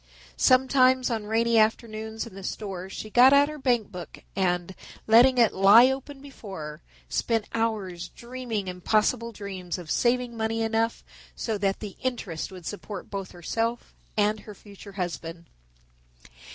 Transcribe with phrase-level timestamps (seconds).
[0.37, 4.73] Sometimes on rainy afternoons in the store she got out her bank book and,
[5.05, 11.03] letting it lie open before her, spent hours dreaming impossible dreams of saving money enough
[11.35, 15.45] so that the interest would support both herself and her future husband.